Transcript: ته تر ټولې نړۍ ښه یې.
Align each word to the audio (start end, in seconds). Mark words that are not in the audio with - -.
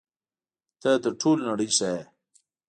ته 0.81 0.89
تر 1.03 1.13
ټولې 1.21 1.43
نړۍ 1.49 1.67
ښه 1.77 1.87
یې. 1.95 2.03